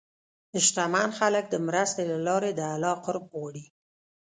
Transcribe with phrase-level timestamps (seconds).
[0.65, 3.65] شتمن خلک د مرستې له لارې د الله قرب غواړي.